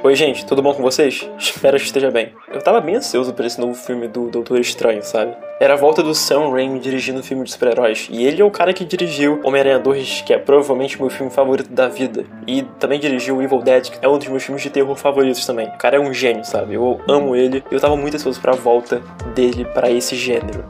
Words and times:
Oi, 0.00 0.14
gente, 0.14 0.46
tudo 0.46 0.62
bom 0.62 0.72
com 0.72 0.80
vocês? 0.80 1.28
Espero 1.36 1.76
que 1.76 1.84
esteja 1.84 2.08
bem. 2.08 2.32
Eu 2.46 2.62
tava 2.62 2.80
bem 2.80 2.94
ansioso 2.94 3.34
por 3.34 3.44
esse 3.44 3.60
novo 3.60 3.74
filme 3.74 4.06
do 4.06 4.30
Doutor 4.30 4.60
Estranho, 4.60 5.02
sabe? 5.02 5.36
Era 5.58 5.74
a 5.74 5.76
volta 5.76 6.04
do 6.04 6.14
Sam 6.14 6.50
Raimi 6.52 6.78
dirigindo 6.78 7.18
um 7.18 7.22
filme 7.22 7.42
de 7.42 7.50
super-heróis. 7.50 8.06
E 8.08 8.24
ele 8.24 8.40
é 8.40 8.44
o 8.44 8.50
cara 8.50 8.72
que 8.72 8.84
dirigiu 8.84 9.40
Homem-Aranha 9.42 9.80
2, 9.80 10.20
que 10.20 10.32
é 10.32 10.38
provavelmente 10.38 11.00
meu 11.00 11.10
filme 11.10 11.32
favorito 11.32 11.72
da 11.72 11.88
vida. 11.88 12.24
E 12.46 12.62
também 12.78 13.00
dirigiu 13.00 13.42
Evil 13.42 13.60
Dead, 13.60 13.90
que 13.90 13.98
é 14.00 14.08
um 14.08 14.16
dos 14.16 14.28
meus 14.28 14.44
filmes 14.44 14.62
de 14.62 14.70
terror 14.70 14.94
favoritos 14.94 15.44
também. 15.44 15.66
O 15.66 15.78
cara 15.78 15.96
é 15.96 16.00
um 16.00 16.14
gênio, 16.14 16.44
sabe? 16.44 16.74
Eu 16.74 17.00
amo 17.08 17.34
ele. 17.34 17.64
E 17.68 17.74
eu 17.74 17.80
tava 17.80 17.96
muito 17.96 18.14
ansioso 18.14 18.40
pra 18.40 18.52
volta 18.52 19.02
dele 19.34 19.64
para 19.64 19.90
esse 19.90 20.14
gênero. 20.14 20.64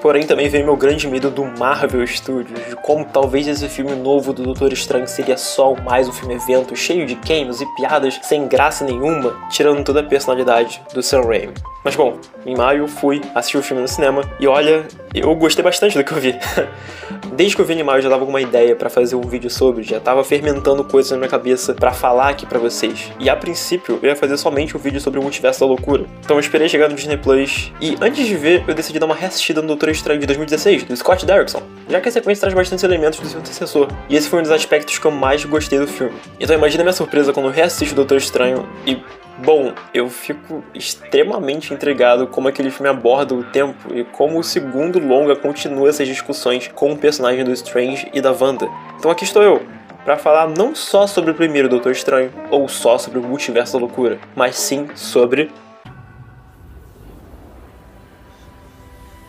Porém, 0.00 0.26
também 0.26 0.48
veio 0.48 0.64
meu 0.64 0.76
grande 0.76 1.08
medo 1.08 1.30
do 1.30 1.44
Marvel 1.44 2.06
Studios, 2.06 2.58
de 2.68 2.76
como 2.76 3.04
talvez 3.04 3.48
esse 3.48 3.68
filme 3.68 3.94
novo 3.94 4.32
do 4.32 4.42
Doutor 4.42 4.72
Estranho 4.72 5.08
seria 5.08 5.36
só 5.36 5.74
mais 5.74 6.08
um 6.08 6.12
filme 6.12 6.34
evento 6.34 6.76
cheio 6.76 7.06
de 7.06 7.16
cameos 7.16 7.60
e 7.60 7.66
piadas 7.74 8.18
sem 8.22 8.46
graça 8.46 8.84
nenhuma, 8.84 9.36
tirando 9.50 9.84
toda 9.84 10.00
a 10.00 10.04
personalidade 10.04 10.80
do 10.94 11.02
Sam 11.02 11.22
Raimi. 11.22 11.54
Mas 11.84 11.96
bom, 11.96 12.18
em 12.44 12.56
maio 12.56 12.86
fui 12.86 13.20
assistir 13.34 13.58
o 13.58 13.62
filme 13.62 13.82
no 13.82 13.88
cinema 13.88 14.22
e 14.38 14.46
olha, 14.46 14.86
eu 15.14 15.34
gostei 15.34 15.64
bastante 15.64 15.96
do 15.96 16.04
que 16.04 16.12
eu 16.12 16.18
vi. 16.18 16.38
Desde 17.38 17.54
que 17.54 17.62
eu 17.62 17.64
vi 17.64 17.80
maio 17.84 17.98
eu 17.98 18.02
já 18.02 18.10
tava 18.10 18.24
com 18.24 18.30
uma 18.30 18.40
ideia 18.40 18.74
para 18.74 18.90
fazer 18.90 19.14
um 19.14 19.20
vídeo 19.20 19.48
sobre, 19.48 19.84
já 19.84 20.00
tava 20.00 20.24
fermentando 20.24 20.82
coisas 20.82 21.12
na 21.12 21.18
minha 21.18 21.28
cabeça 21.28 21.72
para 21.72 21.92
falar 21.92 22.30
aqui 22.30 22.44
para 22.44 22.58
vocês. 22.58 23.12
E 23.20 23.30
a 23.30 23.36
princípio 23.36 23.96
eu 24.02 24.08
ia 24.08 24.16
fazer 24.16 24.36
somente 24.36 24.76
um 24.76 24.80
vídeo 24.80 25.00
sobre 25.00 25.20
o 25.20 25.22
multiverso 25.22 25.60
da 25.60 25.66
loucura. 25.66 26.04
Então 26.24 26.34
eu 26.34 26.40
esperei 26.40 26.68
chegar 26.68 26.88
no 26.88 26.96
Disney 26.96 27.16
Plus 27.16 27.72
e 27.80 27.96
antes 28.00 28.26
de 28.26 28.34
ver 28.34 28.64
eu 28.66 28.74
decidi 28.74 28.98
dar 28.98 29.06
uma 29.06 29.14
reassistida 29.14 29.62
no 29.62 29.68
Doutor 29.68 29.90
Estranho 29.90 30.18
de 30.18 30.26
2016, 30.26 30.82
do 30.82 30.96
Scott 30.96 31.24
Derrickson, 31.24 31.62
já 31.88 32.00
que 32.00 32.08
a 32.08 32.12
sequência 32.12 32.40
traz 32.40 32.54
bastantes 32.54 32.82
elementos 32.82 33.20
do 33.20 33.28
seu 33.28 33.38
antecessor. 33.38 33.86
E 34.08 34.16
esse 34.16 34.28
foi 34.28 34.40
um 34.40 34.42
dos 34.42 34.50
aspectos 34.50 34.98
que 34.98 35.06
eu 35.06 35.12
mais 35.12 35.44
gostei 35.44 35.78
do 35.78 35.86
filme. 35.86 36.14
Então 36.40 36.56
imagina 36.56 36.82
minha 36.82 36.92
surpresa 36.92 37.32
quando 37.32 37.46
eu 37.46 37.52
reassisto 37.52 37.92
o 37.92 37.94
Doutor 37.94 38.16
Estranho 38.16 38.68
e 38.84 38.98
Bom, 39.44 39.72
eu 39.94 40.10
fico 40.10 40.64
extremamente 40.74 41.72
intrigado 41.72 42.26
como 42.26 42.48
aquele 42.48 42.72
filme 42.72 42.88
aborda 42.88 43.34
o 43.34 43.44
tempo 43.44 43.94
e 43.94 44.02
como 44.02 44.40
o 44.40 44.42
segundo 44.42 44.98
longa 44.98 45.36
continua 45.36 45.88
essas 45.88 46.08
discussões 46.08 46.68
com 46.74 46.92
o 46.92 46.98
personagem 46.98 47.44
do 47.44 47.52
Strange 47.52 48.10
e 48.12 48.20
da 48.20 48.32
Wanda. 48.32 48.68
Então 48.98 49.10
aqui 49.10 49.22
estou 49.22 49.40
eu, 49.40 49.62
para 50.04 50.16
falar 50.16 50.48
não 50.48 50.74
só 50.74 51.06
sobre 51.06 51.30
o 51.30 51.34
primeiro 51.34 51.68
Doutor 51.68 51.92
Estranho 51.92 52.32
ou 52.50 52.68
só 52.68 52.98
sobre 52.98 53.20
o 53.20 53.22
multiverso 53.22 53.74
da 53.74 53.78
loucura, 53.78 54.18
mas 54.34 54.56
sim 54.56 54.88
sobre 54.96 55.52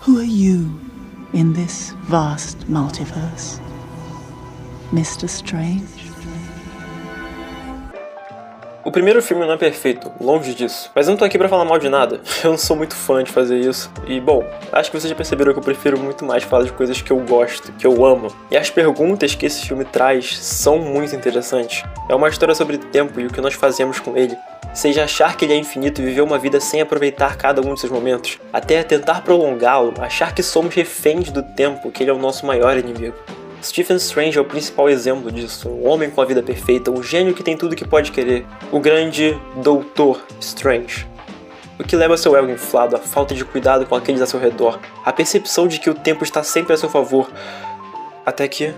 Who 0.08 0.18
are 0.18 0.26
you 0.26 0.80
in 1.36 1.54
this 1.54 1.94
vast 2.08 2.58
multiverse? 2.68 3.62
Mr. 4.92 5.28
Strange? 5.28 5.99
O 8.90 8.92
primeiro 8.92 9.22
filme 9.22 9.46
não 9.46 9.54
é 9.54 9.58
perfeito, 9.58 10.12
longe 10.20 10.56
disso. 10.56 10.90
Mas 10.96 11.06
eu 11.06 11.12
não 11.12 11.18
tô 11.20 11.24
aqui 11.24 11.38
pra 11.38 11.48
falar 11.48 11.64
mal 11.64 11.78
de 11.78 11.88
nada. 11.88 12.22
Eu 12.44 12.50
não 12.50 12.58
sou 12.58 12.76
muito 12.76 12.96
fã 12.96 13.24
de 13.24 13.32
fazer 13.32 13.60
isso. 13.60 13.92
E, 14.08 14.20
bom, 14.20 14.44
acho 14.72 14.90
que 14.90 15.00
vocês 15.00 15.12
já 15.12 15.16
perceberam 15.16 15.54
que 15.54 15.60
eu 15.60 15.64
prefiro 15.64 16.00
muito 16.00 16.26
mais 16.26 16.42
falar 16.42 16.64
de 16.64 16.72
coisas 16.72 17.00
que 17.00 17.12
eu 17.12 17.20
gosto, 17.20 17.72
que 17.74 17.86
eu 17.86 18.04
amo. 18.04 18.36
E 18.50 18.58
as 18.58 18.72
perguntas 18.72 19.36
que 19.36 19.46
esse 19.46 19.64
filme 19.68 19.86
traz 19.86 20.40
são 20.40 20.80
muito 20.80 21.16
interessantes. 21.16 21.84
É 22.10 22.16
uma 22.16 22.30
história 22.30 22.56
sobre 22.56 22.80
tempo 22.80 23.20
e 23.20 23.28
o 23.28 23.30
que 23.30 23.40
nós 23.40 23.54
fazemos 23.54 24.00
com 24.00 24.18
ele. 24.18 24.36
Seja 24.74 25.04
achar 25.04 25.38
que 25.38 25.46
ele 25.46 25.54
é 25.54 25.58
infinito 25.58 26.02
e 26.02 26.06
viver 26.06 26.22
uma 26.22 26.40
vida 26.40 26.60
sem 26.60 26.82
aproveitar 26.82 27.38
cada 27.38 27.62
um 27.62 27.76
de 27.76 27.80
seus 27.80 27.92
momentos, 27.92 28.40
até 28.52 28.82
tentar 28.82 29.22
prolongá-lo, 29.22 29.94
achar 30.00 30.34
que 30.34 30.42
somos 30.42 30.74
reféns 30.74 31.30
do 31.30 31.44
tempo, 31.44 31.92
que 31.92 32.02
ele 32.02 32.10
é 32.10 32.14
o 32.14 32.18
nosso 32.18 32.44
maior 32.44 32.76
inimigo. 32.76 33.16
Stephen 33.62 33.98
Strange 33.98 34.38
é 34.38 34.42
o 34.42 34.46
principal 34.46 34.90
exemplo 34.90 35.32
disso, 35.32 35.70
um 35.70 35.88
homem 35.88 36.10
com 36.10 36.22
a 36.22 36.26
vida 36.26 36.42
perfeita, 36.42 36.90
um 36.90 37.04
gênio 37.04 37.34
que 37.34 37.44
tem 37.44 37.58
tudo 37.58 37.76
que 37.76 37.86
pode 37.86 38.12
querer, 38.12 38.46
o 38.72 38.80
grande 38.80 39.38
Doutor 39.58 40.22
Strange. 40.40 41.06
O 41.78 41.84
que 41.84 41.96
leva 41.96 42.18
seu 42.18 42.36
ego 42.36 42.50
inflado, 42.50 42.96
a 42.96 43.00
falta 43.00 43.36
de 43.36 43.44
cuidado 43.44 43.86
com 43.86 43.96
aqueles 43.96 44.22
a 44.22 44.26
seu 44.26 44.40
redor, 44.40 44.80
a 45.04 45.12
percepção 45.12 45.68
de 45.68 45.80
que 45.80 45.90
o 45.90 45.94
tempo 45.94 46.24
está 46.24 46.42
sempre 46.42 46.74
a 46.74 46.78
seu 46.78 46.90
favor, 46.90 47.30
até 48.26 48.48
que 48.48 48.74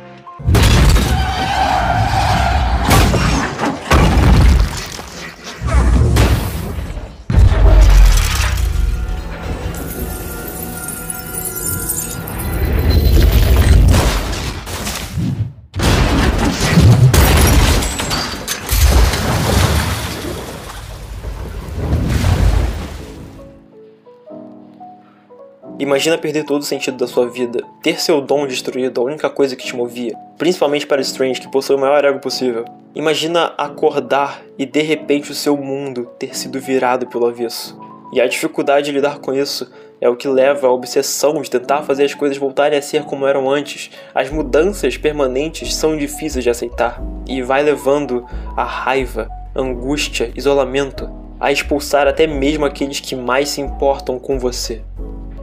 Imagina 25.82 26.16
perder 26.16 26.44
todo 26.44 26.62
o 26.62 26.64
sentido 26.64 26.96
da 26.96 27.08
sua 27.08 27.28
vida, 27.28 27.64
ter 27.82 28.00
seu 28.00 28.22
dom 28.22 28.46
destruído, 28.46 29.02
a 29.02 29.04
única 29.04 29.32
coisa 29.32 29.56
que 29.56 29.66
te 29.66 29.76
movia, 29.76 30.16
principalmente 30.38 30.86
para 30.86 31.02
Strange, 31.02 31.42
que 31.42 31.50
possui 31.50 31.76
o 31.76 31.80
maior 31.80 32.06
ego 32.06 32.20
possível. 32.20 32.66
Imagina 32.94 33.56
acordar 33.58 34.44
e 34.60 34.66
de 34.68 34.80
repente 34.84 35.32
o 35.32 35.34
seu 35.34 35.58
mundo 35.58 36.06
ter 36.20 36.38
sido 36.38 36.60
virado 36.60 37.08
pelo 37.08 37.26
avesso. 37.26 37.76
E 38.14 38.22
a 38.22 38.28
dificuldade 38.28 38.86
de 38.86 38.92
lidar 38.92 39.18
com 39.18 39.34
isso 39.34 39.72
é 40.00 40.08
o 40.08 40.16
que 40.16 40.28
leva 40.28 40.68
à 40.68 40.72
obsessão 40.72 41.42
de 41.42 41.50
tentar 41.50 41.82
fazer 41.82 42.04
as 42.04 42.14
coisas 42.14 42.38
voltarem 42.38 42.78
a 42.78 42.82
ser 42.84 43.04
como 43.06 43.26
eram 43.26 43.50
antes. 43.50 43.90
As 44.14 44.30
mudanças 44.30 44.98
permanentes 44.98 45.74
são 45.74 45.98
difíceis 45.98 46.44
de 46.44 46.50
aceitar 46.52 47.02
e 47.28 47.42
vai 47.42 47.64
levando 47.64 48.24
a 48.56 48.64
raiva, 48.64 49.28
angústia, 49.56 50.32
isolamento, 50.36 51.10
a 51.40 51.52
expulsar 51.52 52.08
até 52.08 52.28
mesmo 52.28 52.66
aqueles 52.66 53.00
que 53.00 53.16
mais 53.16 53.50
se 53.50 53.62
importam 53.62 54.20
com 54.20 54.38
você 54.38 54.84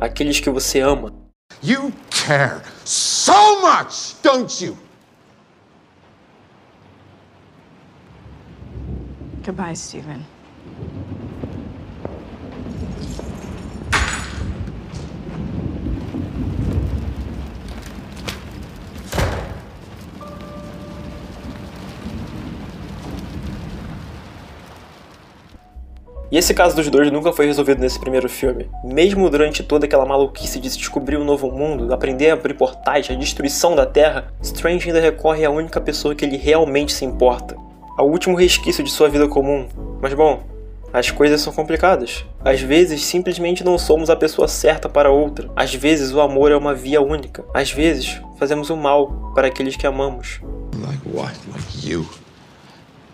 aqueles 0.00 0.40
que 0.40 0.50
você 0.50 0.80
ama. 0.80 1.12
You 1.62 1.92
care 2.10 2.62
so 2.84 3.60
much, 3.62 4.14
don't 4.22 4.64
you? 4.64 4.76
Goodbye, 9.44 9.74
Stephen. 9.74 10.24
E 26.38 26.40
esse 26.40 26.54
caso 26.54 26.76
dos 26.76 26.88
dois 26.88 27.10
nunca 27.10 27.32
foi 27.32 27.46
resolvido 27.46 27.80
nesse 27.80 27.98
primeiro 27.98 28.28
filme. 28.28 28.70
Mesmo 28.84 29.28
durante 29.28 29.64
toda 29.64 29.86
aquela 29.86 30.06
maluquice 30.06 30.60
de 30.60 30.70
se 30.70 30.78
descobrir 30.78 31.16
um 31.16 31.24
novo 31.24 31.50
mundo, 31.50 31.92
aprender 31.92 32.30
a 32.30 32.34
abrir 32.34 32.54
portais, 32.54 33.10
a 33.10 33.14
destruição 33.14 33.74
da 33.74 33.84
Terra, 33.84 34.32
Strange 34.40 34.86
ainda 34.86 35.00
recorre 35.00 35.44
à 35.44 35.50
única 35.50 35.80
pessoa 35.80 36.14
que 36.14 36.24
ele 36.24 36.36
realmente 36.36 36.92
se 36.92 37.04
importa. 37.04 37.56
Ao 37.96 38.08
último 38.08 38.36
resquício 38.36 38.84
de 38.84 38.90
sua 38.92 39.08
vida 39.08 39.26
comum. 39.26 39.66
Mas 40.00 40.14
bom, 40.14 40.44
as 40.92 41.10
coisas 41.10 41.40
são 41.40 41.52
complicadas. 41.52 42.24
Às 42.44 42.60
vezes, 42.60 43.04
simplesmente 43.04 43.64
não 43.64 43.76
somos 43.76 44.08
a 44.08 44.14
pessoa 44.14 44.46
certa 44.46 44.88
para 44.88 45.10
outra. 45.10 45.50
Às 45.56 45.74
vezes, 45.74 46.12
o 46.12 46.20
amor 46.20 46.52
é 46.52 46.56
uma 46.56 46.72
via 46.72 47.02
única. 47.02 47.44
Às 47.52 47.72
vezes, 47.72 48.20
fazemos 48.38 48.70
o 48.70 48.76
mal 48.76 49.32
para 49.34 49.48
aqueles 49.48 49.74
que 49.74 49.88
amamos. 49.88 50.40
Like 50.86 51.02
what? 51.12 51.36
Like 51.52 51.90
you? 51.90 52.08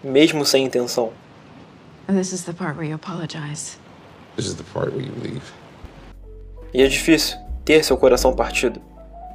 Mesmo 0.02 0.44
sem 0.44 0.66
intenção. 0.66 1.23
This 2.06 2.32
is 2.32 2.44
the 2.44 2.52
part 2.52 2.76
where 2.76 2.86
you 2.86 2.94
apologize. 2.94 3.78
This 4.36 4.46
is 4.46 4.54
the 4.54 4.64
part 4.64 4.92
where 4.92 5.02
you 5.02 5.12
leave. 5.22 5.42
E 6.72 6.82
é 6.82 6.86
difícil 6.86 7.38
ter 7.64 7.82
seu 7.82 7.96
coração 7.96 8.34
partido. 8.34 8.80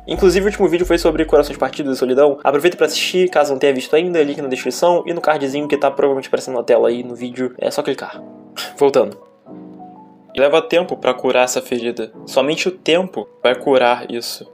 Inclusive, 0.07 0.45
o 0.45 0.49
último 0.49 0.67
vídeo 0.67 0.85
foi 0.85 0.97
sobre 0.97 1.25
corações 1.25 1.57
partidos 1.57 1.95
e 1.95 1.99
solidão. 1.99 2.39
Aproveita 2.43 2.77
para 2.77 2.85
assistir, 2.85 3.29
caso 3.29 3.51
não 3.51 3.59
tenha 3.59 3.73
visto 3.73 3.95
ainda, 3.95 4.21
link 4.21 4.41
na 4.41 4.47
descrição 4.47 5.03
e 5.05 5.13
no 5.13 5.21
cardzinho 5.21 5.67
que 5.67 5.77
tá 5.77 5.89
provavelmente 5.89 6.27
aparecendo 6.27 6.55
na 6.55 6.63
tela 6.63 6.89
aí 6.89 7.03
no 7.03 7.15
vídeo. 7.15 7.55
É 7.57 7.71
só 7.71 7.81
clicar. 7.81 8.21
Voltando. 8.77 9.17
Leva 10.37 10.61
tempo 10.61 10.95
para 10.95 11.13
curar 11.13 11.45
essa 11.45 11.61
ferida. 11.61 12.11
Somente 12.25 12.67
o 12.67 12.71
tempo 12.71 13.27
vai 13.41 13.55
curar 13.55 14.09
isso. 14.11 14.47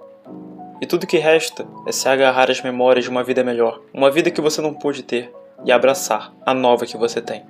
E 0.82 0.86
tudo 0.86 1.08
que 1.08 1.18
resta 1.18 1.66
é 1.86 1.92
se 1.92 2.08
agarrar 2.08 2.50
às 2.50 2.62
memórias 2.62 3.06
de 3.06 3.12
uma 3.12 3.24
vida 3.24 3.44
melhor, 3.44 3.82
uma 3.94 4.10
vida 4.10 4.32
que 4.32 4.42
você 4.42 4.62
não 4.62 4.74
pôde 4.74 5.04
ter, 5.04 5.34
e 5.64 5.72
abraçar 5.72 6.34
a 6.46 6.54
nova 6.54 6.86
que 6.86 6.98
você 6.98 7.22
tem. 7.22 7.44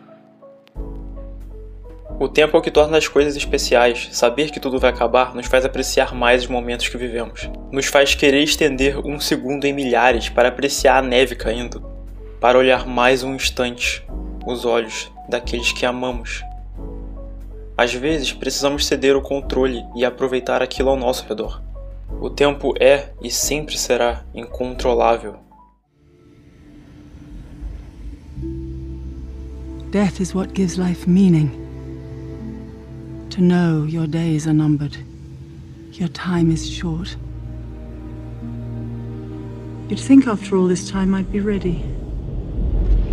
O 2.18 2.30
tempo 2.30 2.56
é 2.56 2.60
o 2.60 2.64
que 2.64 2.72
torna 2.72 2.98
as 2.98 3.10
coisas 3.10 3.36
especiais. 3.36 4.08
Saber 4.14 4.50
que 4.50 4.60
tudo 4.60 4.80
vai 4.80 4.90
acabar 4.90 5.36
nos 5.36 5.48
faz 5.48 5.66
apreciar 5.66 6.16
mais 6.16 6.44
os 6.44 6.48
momentos 6.48 6.88
que 6.88 6.98
vivemos. 6.98 7.50
Nos 7.72 7.88
faz 7.88 8.16
querer 8.16 8.42
estender 8.42 8.98
um 9.00 9.20
segundo 9.20 9.66
em 9.66 9.74
milhares 9.74 10.30
para 10.30 10.48
apreciar 10.48 11.00
a 11.00 11.02
neve 11.02 11.36
caindo. 11.36 11.84
Para 12.40 12.58
olhar 12.58 12.88
mais 12.88 13.22
um 13.22 13.36
instante 13.36 14.06
os 14.46 14.64
olhos 14.64 15.12
daqueles 15.28 15.74
que 15.74 15.86
amamos. 15.86 16.42
Às 17.78 17.94
vezes 17.94 18.32
precisamos 18.32 18.86
ceder 18.86 19.18
o 19.18 19.22
controle 19.22 19.84
e 19.94 20.06
aproveitar 20.06 20.62
aquilo 20.62 20.90
ao 20.90 20.96
nosso 20.96 21.28
redor. 21.28 21.62
O 22.22 22.30
tempo 22.30 22.74
é 22.80 23.10
e 23.22 23.30
sempre 23.30 23.78
será 23.78 24.24
incontrolável. 24.34 25.36
Death 29.92 30.22
is 30.22 30.34
what 30.34 30.54
gives 30.54 30.78
life 30.78 31.10
meaning. 31.10 31.65
To 33.36 33.42
know 33.42 33.84
your 33.84 34.08
days 34.08 34.48
are 34.48 34.54
numbered, 34.54 34.96
your 35.92 36.08
time 36.08 36.50
is 36.52 36.70
short. 36.70 37.18
You'd 39.90 40.00
think 40.00 40.26
after 40.26 40.56
all 40.56 40.68
this 40.68 40.90
time 40.90 41.14
I'd 41.14 41.30
be 41.30 41.42
ready. 41.42 41.84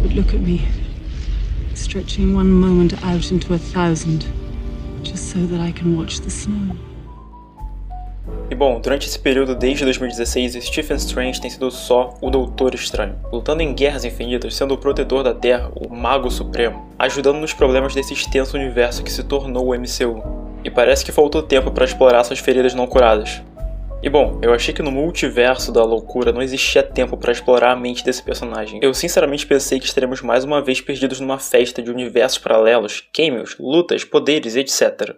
But 0.00 0.12
look 0.12 0.32
at 0.32 0.40
me, 0.40 0.64
stretching 1.74 2.34
one 2.36 2.52
moment 2.52 2.94
out 3.04 3.32
into 3.32 3.52
a 3.52 3.58
thousand, 3.58 4.24
just 5.02 5.28
so 5.32 5.44
that 5.44 5.60
I 5.60 5.72
can 5.72 5.96
watch 5.96 6.20
the 6.20 6.30
snow. 6.30 6.76
E 8.48 8.54
bom, 8.54 8.80
durante 8.80 9.08
esse 9.08 9.18
período 9.18 9.56
desde 9.56 9.84
2016, 9.84 10.62
Stephen 10.62 10.98
Strange 10.98 11.40
tem 11.40 11.50
sido 11.50 11.68
só 11.72 12.16
o 12.20 12.30
Doutor 12.30 12.76
Estranho, 12.76 13.16
lutando 13.32 13.62
em 13.62 13.74
guerras 13.74 14.04
infinitas, 14.04 14.54
sendo 14.54 14.74
o 14.74 14.78
protetor 14.78 15.24
da 15.24 15.34
Terra, 15.34 15.72
o 15.74 15.92
Mago 15.92 16.30
Supremo, 16.30 16.91
ajudando 17.02 17.40
nos 17.40 17.52
problemas 17.52 17.96
desse 17.96 18.12
extenso 18.12 18.56
universo 18.56 19.02
que 19.02 19.10
se 19.10 19.24
tornou 19.24 19.66
o 19.66 19.74
MCU. 19.74 20.22
E 20.62 20.70
parece 20.70 21.04
que 21.04 21.10
faltou 21.10 21.42
tempo 21.42 21.68
para 21.72 21.84
explorar 21.84 22.22
suas 22.22 22.38
feridas 22.38 22.74
não 22.74 22.86
curadas. 22.86 23.42
E 24.00 24.08
bom, 24.08 24.38
eu 24.40 24.54
achei 24.54 24.72
que 24.72 24.82
no 24.82 24.92
multiverso 24.92 25.72
da 25.72 25.82
loucura 25.82 26.30
não 26.30 26.40
existia 26.40 26.80
tempo 26.80 27.16
para 27.16 27.32
explorar 27.32 27.72
a 27.72 27.76
mente 27.76 28.04
desse 28.04 28.22
personagem. 28.22 28.78
Eu 28.80 28.94
sinceramente 28.94 29.44
pensei 29.44 29.80
que 29.80 29.86
estaremos 29.86 30.22
mais 30.22 30.44
uma 30.44 30.62
vez 30.62 30.80
perdidos 30.80 31.18
numa 31.18 31.40
festa 31.40 31.82
de 31.82 31.90
universos 31.90 32.38
paralelos, 32.38 33.02
cameos, 33.12 33.56
lutas, 33.58 34.04
poderes, 34.04 34.54
etc. 34.54 35.16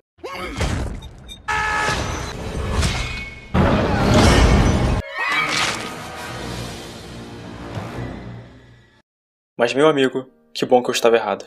Mas, 9.59 9.75
meu 9.75 9.87
amigo, 9.87 10.27
que 10.55 10.65
bom 10.65 10.83
que 10.83 10.89
eu 10.89 10.95
estava 10.95 11.17
errado. 11.17 11.45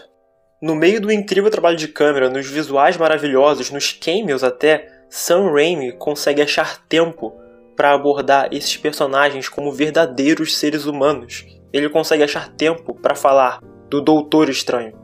No 0.59 0.75
meio 0.75 0.99
do 0.99 1.11
incrível 1.11 1.51
trabalho 1.51 1.77
de 1.77 1.87
câmera, 1.87 2.31
nos 2.31 2.47
visuais 2.47 2.97
maravilhosos, 2.97 3.69
nos 3.69 3.93
cameos 3.93 4.43
até, 4.43 5.05
Sam 5.07 5.51
Raimi 5.51 5.91
consegue 5.91 6.41
achar 6.41 6.83
tempo 6.89 7.31
para 7.75 7.93
abordar 7.93 8.51
esses 8.51 8.75
personagens 8.75 9.47
como 9.47 9.71
verdadeiros 9.71 10.57
seres 10.57 10.85
humanos. 10.85 11.45
Ele 11.71 11.87
consegue 11.89 12.23
achar 12.23 12.49
tempo 12.49 12.95
para 12.95 13.13
falar 13.13 13.61
do 13.87 14.01
Doutor 14.01 14.49
Estranho. 14.49 14.97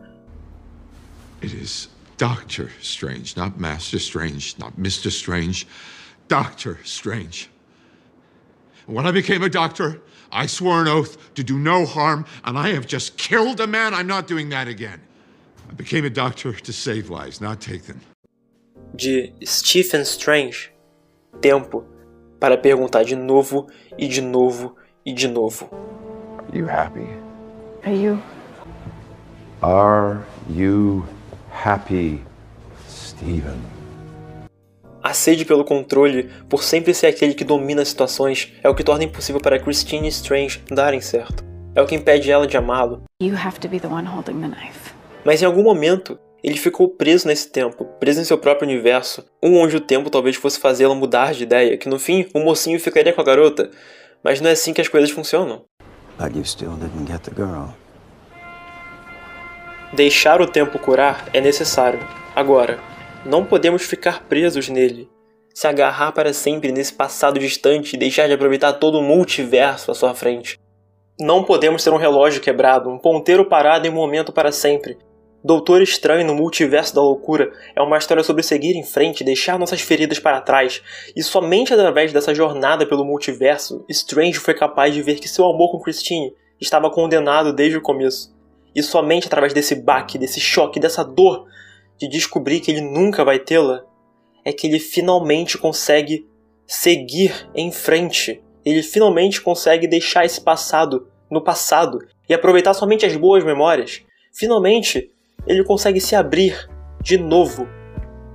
It 1.43 1.53
is 1.53 1.87
Doctor 2.17 2.71
Strange, 2.81 3.37
not 3.37 3.59
Master 3.59 3.99
Strange, 3.99 4.55
not 4.57 4.73
Mr. 4.75 5.11
Strange. 5.11 5.67
Doctor 6.27 6.79
Strange. 6.83 7.51
When 8.87 9.05
I 9.05 9.11
became 9.11 9.43
a 9.43 9.49
doctor, 9.49 10.01
I 10.31 10.47
swore 10.47 10.81
an 10.81 10.87
oath 10.87 11.15
to 11.35 11.43
do 11.43 11.59
no 11.59 11.85
harm, 11.85 12.25
and 12.43 12.57
I 12.57 12.73
have 12.73 12.87
just 12.87 13.17
killed 13.17 13.61
a 13.61 13.67
man. 13.67 13.93
I'm 13.93 14.07
not 14.07 14.25
doing 14.27 14.49
that 14.49 14.67
again. 14.67 15.01
I 15.73 15.75
became 15.75 16.05
a 16.05 16.09
doctor 16.09 16.53
to 16.53 16.71
save 16.71 17.09
lives, 17.09 17.41
not 17.41 17.59
take 17.59 17.85
them. 17.85 17.99
De 18.95 19.33
Stephen 19.43 20.03
Strange, 20.03 20.71
tempo 21.41 21.83
para 22.39 22.55
perguntar 22.55 23.03
de 23.03 23.15
novo 23.15 23.65
e 23.97 24.07
de 24.07 24.21
novo 24.21 24.75
e 25.03 25.11
de 25.11 25.27
novo. 25.27 25.67
Are 26.37 26.59
you 26.59 26.69
happy? 26.69 27.07
Are 27.83 27.95
you? 27.95 28.21
Are 29.63 30.19
you 30.47 31.07
happy, 31.49 32.21
Stephen? 32.87 33.59
A 35.01 35.11
sede 35.11 35.43
pelo 35.43 35.65
controle, 35.65 36.29
por 36.47 36.63
sempre 36.63 36.93
ser 36.93 37.07
aquele 37.07 37.33
que 37.33 37.43
domina 37.43 37.81
as 37.81 37.87
situações, 37.87 38.53
é 38.61 38.69
o 38.69 38.75
que 38.75 38.83
torna 38.83 39.05
impossível 39.05 39.41
para 39.41 39.59
Christine 39.59 40.07
Strange 40.09 40.61
darem 40.69 41.01
certo. 41.01 41.43
É 41.73 41.81
o 41.81 41.87
que 41.87 41.95
impede 41.95 42.29
ela 42.29 42.45
de 42.45 42.57
amá-lo. 42.57 43.01
You 43.19 43.35
have 43.35 43.59
to 43.59 43.67
be 43.67 43.79
the 43.79 43.87
one 43.87 44.07
holding 44.07 44.39
the 44.39 44.47
knife. 44.47 44.93
Mas 45.25 45.41
em 45.41 45.45
algum 45.45 45.63
momento, 45.63 46.19
ele 46.43 46.57
ficou 46.57 46.89
preso 46.89 47.27
nesse 47.27 47.49
tempo, 47.49 47.85
preso 47.99 48.19
em 48.19 48.25
seu 48.25 48.37
próprio 48.37 48.67
universo, 48.67 49.25
um 49.41 49.57
onde 49.57 49.77
o 49.77 49.81
tempo 49.81 50.09
talvez 50.09 50.35
fosse 50.35 50.59
fazê-la 50.59 50.93
mudar 50.93 51.33
de 51.33 51.43
ideia, 51.43 51.77
que 51.77 51.87
no 51.87 51.97
fim 51.97 52.27
o 52.33 52.39
mocinho 52.39 52.79
ficaria 52.79 53.13
com 53.13 53.21
a 53.21 53.23
garota. 53.23 53.71
Mas 54.21 54.41
não 54.41 54.49
é 54.49 54.53
assim 54.53 54.73
que 54.73 54.81
as 54.81 54.87
coisas 54.87 55.11
funcionam. 55.11 55.63
Deixar 59.93 60.41
o 60.41 60.47
tempo 60.47 60.77
curar 60.79 61.29
é 61.33 61.39
necessário. 61.39 61.99
Agora, 62.35 62.79
não 63.25 63.45
podemos 63.45 63.83
ficar 63.83 64.23
presos 64.23 64.67
nele. 64.67 65.09
Se 65.53 65.67
agarrar 65.67 66.11
para 66.11 66.33
sempre 66.33 66.71
nesse 66.71 66.93
passado 66.93 67.39
distante 67.39 67.93
e 67.93 67.99
deixar 67.99 68.27
de 68.27 68.33
aproveitar 68.33 68.73
todo 68.73 68.97
o 68.97 69.03
multiverso 69.03 69.91
à 69.91 69.93
sua 69.93 70.13
frente. 70.13 70.59
Não 71.19 71.43
podemos 71.43 71.83
ter 71.83 71.91
um 71.91 71.97
relógio 71.97 72.41
quebrado, 72.41 72.89
um 72.89 72.97
ponteiro 72.97 73.45
parado 73.45 73.85
em 73.85 73.89
um 73.89 73.93
momento 73.93 74.33
para 74.33 74.51
sempre. 74.51 74.97
Doutor 75.43 75.81
Estranho 75.81 76.25
no 76.25 76.33
Multiverso 76.33 76.95
da 76.95 77.01
Loucura 77.01 77.51
é 77.75 77.81
uma 77.81 77.97
história 77.97 78.23
sobre 78.23 78.41
seguir 78.41 78.77
em 78.77 78.83
frente 78.83 79.25
deixar 79.25 79.59
nossas 79.59 79.81
feridas 79.81 80.17
para 80.17 80.39
trás, 80.39 80.81
e 81.13 81.21
somente 81.21 81.73
através 81.73 82.13
dessa 82.13 82.33
jornada 82.33 82.85
pelo 82.85 83.03
multiverso, 83.03 83.83
Strange 83.89 84.39
foi 84.39 84.53
capaz 84.53 84.93
de 84.93 85.01
ver 85.01 85.19
que 85.19 85.27
seu 85.27 85.43
amor 85.45 85.69
com 85.69 85.81
Christine 85.81 86.33
estava 86.61 86.89
condenado 86.89 87.51
desde 87.51 87.77
o 87.77 87.81
começo. 87.81 88.33
E 88.73 88.81
somente 88.81 89.27
através 89.27 89.51
desse 89.51 89.75
baque, 89.75 90.17
desse 90.17 90.39
choque, 90.39 90.79
dessa 90.79 91.03
dor 91.03 91.45
de 91.99 92.07
descobrir 92.07 92.61
que 92.61 92.71
ele 92.71 92.81
nunca 92.81 93.25
vai 93.25 93.37
tê-la, 93.37 93.83
é 94.45 94.53
que 94.53 94.65
ele 94.65 94.79
finalmente 94.79 95.57
consegue 95.57 96.25
seguir 96.65 97.49
em 97.53 97.69
frente. 97.69 98.41
Ele 98.63 98.81
finalmente 98.81 99.41
consegue 99.41 99.87
deixar 99.87 100.23
esse 100.23 100.39
passado 100.39 101.09
no 101.29 101.43
passado 101.43 101.99
e 102.29 102.33
aproveitar 102.33 102.73
somente 102.73 103.05
as 103.05 103.15
boas 103.17 103.43
memórias. 103.43 104.01
Finalmente, 104.31 105.12
ele 105.47 105.63
consegue 105.63 105.99
se 105.99 106.15
abrir 106.15 106.69
de 107.01 107.17
novo. 107.17 107.67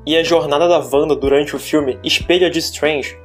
E 0.06 0.16
a 0.16 0.22
jornada 0.22 0.68
da 0.68 0.78
Wanda 0.78 1.14
durante 1.14 1.54
o 1.54 1.58
filme 1.58 1.98
espelha 2.02 2.50
de 2.50 2.58
Strange. 2.58 3.16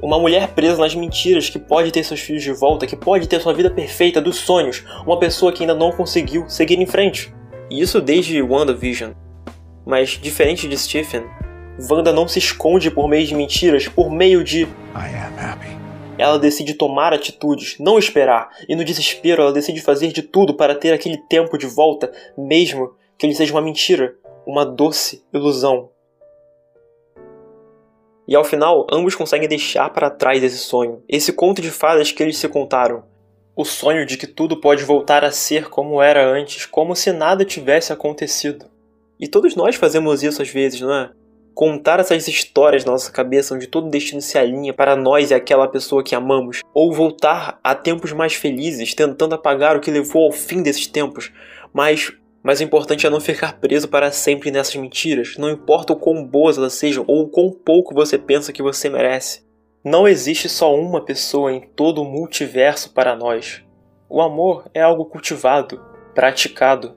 Uma 0.00 0.18
mulher 0.18 0.48
presa 0.48 0.80
nas 0.80 0.94
mentiras 0.94 1.50
que 1.50 1.58
pode 1.58 1.90
ter 1.90 2.04
seus 2.04 2.20
filhos 2.20 2.42
de 2.42 2.52
volta, 2.52 2.86
que 2.86 2.94
pode 2.94 3.26
ter 3.26 3.40
sua 3.40 3.52
vida 3.52 3.68
perfeita 3.68 4.20
dos 4.20 4.36
sonhos, 4.36 4.84
uma 5.04 5.18
pessoa 5.18 5.52
que 5.52 5.62
ainda 5.62 5.74
não 5.74 5.90
conseguiu 5.90 6.48
seguir 6.48 6.78
em 6.78 6.86
frente. 6.86 7.34
E 7.68 7.80
isso 7.80 8.00
desde 8.00 8.40
WandaVision. 8.40 9.12
Mas 9.84 10.10
diferente 10.10 10.68
de 10.68 10.78
Stephen, 10.78 11.24
Wanda 11.90 12.12
não 12.12 12.28
se 12.28 12.38
esconde 12.38 12.90
por 12.90 13.08
meio 13.08 13.26
de 13.26 13.34
mentiras, 13.34 13.88
por 13.88 14.10
meio 14.10 14.44
de 14.44 14.62
I 14.62 14.68
am 14.94 15.38
happy. 15.38 15.68
ela 16.16 16.38
decide 16.38 16.74
tomar 16.74 17.12
atitudes, 17.12 17.76
não 17.78 17.98
esperar, 17.98 18.48
e 18.68 18.76
no 18.76 18.84
desespero 18.84 19.42
ela 19.42 19.52
decide 19.52 19.80
fazer 19.80 20.12
de 20.12 20.22
tudo 20.22 20.54
para 20.54 20.74
ter 20.74 20.92
aquele 20.92 21.16
tempo 21.16 21.56
de 21.56 21.66
volta, 21.66 22.12
mesmo 22.36 22.90
que 23.18 23.26
ele 23.26 23.34
seja 23.34 23.52
uma 23.52 23.60
mentira, 23.60 24.16
uma 24.46 24.64
doce 24.64 25.24
ilusão. 25.34 25.90
E 28.28 28.36
ao 28.36 28.44
final, 28.44 28.86
ambos 28.92 29.14
conseguem 29.14 29.48
deixar 29.48 29.90
para 29.90 30.10
trás 30.10 30.44
esse 30.44 30.58
sonho, 30.58 31.02
esse 31.08 31.32
conto 31.32 31.60
de 31.60 31.70
fadas 31.70 32.12
que 32.12 32.22
eles 32.22 32.36
se 32.36 32.48
contaram. 32.48 33.02
O 33.56 33.64
sonho 33.64 34.06
de 34.06 34.16
que 34.16 34.26
tudo 34.26 34.60
pode 34.60 34.84
voltar 34.84 35.24
a 35.24 35.32
ser 35.32 35.68
como 35.68 36.00
era 36.00 36.24
antes, 36.30 36.64
como 36.64 36.94
se 36.94 37.10
nada 37.10 37.44
tivesse 37.44 37.92
acontecido. 37.92 38.66
E 39.18 39.26
todos 39.26 39.56
nós 39.56 39.74
fazemos 39.74 40.22
isso 40.22 40.40
às 40.40 40.48
vezes, 40.48 40.80
não 40.80 40.94
é? 40.94 41.10
Contar 41.54 41.98
essas 41.98 42.28
histórias 42.28 42.84
na 42.84 42.92
nossa 42.92 43.10
cabeça 43.10 43.52
onde 43.52 43.66
todo 43.66 43.90
destino 43.90 44.20
se 44.20 44.38
alinha 44.38 44.72
para 44.72 44.94
nós 44.94 45.32
e 45.32 45.34
aquela 45.34 45.66
pessoa 45.66 46.04
que 46.04 46.14
amamos, 46.14 46.60
ou 46.72 46.92
voltar 46.92 47.58
a 47.64 47.74
tempos 47.74 48.12
mais 48.12 48.34
felizes, 48.34 48.94
tentando 48.94 49.34
apagar 49.34 49.76
o 49.76 49.80
que 49.80 49.90
levou 49.90 50.26
ao 50.26 50.32
fim 50.32 50.62
desses 50.62 50.86
tempos, 50.86 51.32
mas 51.72 52.12
mas 52.42 52.60
o 52.60 52.62
importante 52.62 53.06
é 53.06 53.10
não 53.10 53.20
ficar 53.20 53.58
preso 53.58 53.88
para 53.88 54.12
sempre 54.12 54.50
nessas 54.50 54.76
mentiras, 54.76 55.36
não 55.36 55.50
importa 55.50 55.92
o 55.92 55.96
quão 55.96 56.24
boas 56.24 56.56
elas 56.56 56.74
sejam 56.74 57.04
ou 57.06 57.22
o 57.22 57.28
quão 57.28 57.50
pouco 57.50 57.94
você 57.94 58.16
pensa 58.16 58.52
que 58.52 58.62
você 58.62 58.88
merece. 58.88 59.46
Não 59.84 60.06
existe 60.06 60.48
só 60.48 60.74
uma 60.74 61.04
pessoa 61.04 61.52
em 61.52 61.60
todo 61.60 62.02
o 62.02 62.04
multiverso 62.04 62.92
para 62.92 63.16
nós. 63.16 63.62
O 64.08 64.20
amor 64.20 64.70
é 64.74 64.80
algo 64.80 65.04
cultivado, 65.04 65.80
praticado. 66.14 66.96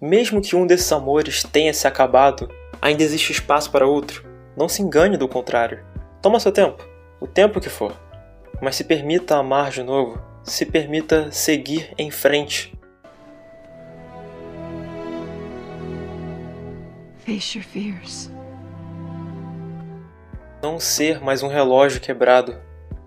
Mesmo 0.00 0.42
que 0.42 0.56
um 0.56 0.66
desses 0.66 0.90
amores 0.92 1.42
tenha 1.42 1.72
se 1.72 1.86
acabado, 1.86 2.48
ainda 2.80 3.02
existe 3.02 3.32
espaço 3.32 3.70
para 3.70 3.86
outro. 3.86 4.24
Não 4.56 4.68
se 4.68 4.82
engane 4.82 5.16
do 5.16 5.28
contrário. 5.28 5.84
Toma 6.20 6.40
seu 6.40 6.52
tempo, 6.52 6.86
o 7.20 7.26
tempo 7.26 7.60
que 7.60 7.68
for. 7.68 7.98
Mas 8.60 8.76
se 8.76 8.84
permita 8.84 9.36
amar 9.36 9.70
de 9.70 9.82
novo, 9.82 10.20
se 10.44 10.66
permita 10.66 11.30
seguir 11.30 11.92
em 11.96 12.10
frente. 12.10 12.72
Face 17.24 17.56
your 17.56 17.64
fears. 17.64 18.30
não 20.62 20.78
ser 20.78 21.20
mais 21.20 21.42
um 21.42 21.48
relógio 21.48 22.00
quebrado 22.00 22.56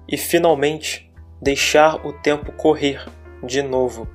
e 0.10 0.17
finalmente 0.17 1.10
deixar 1.41 2.05
o 2.05 2.12
tempo 2.12 2.51
correr 2.51 3.07
de 3.41 3.62
novo. 3.62 4.07